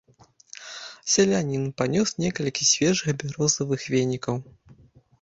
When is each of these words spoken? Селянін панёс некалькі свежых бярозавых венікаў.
Селянін 1.15 1.63
панёс 1.83 2.15
некалькі 2.23 2.69
свежых 2.73 3.09
бярозавых 3.21 3.81
венікаў. 3.97 4.35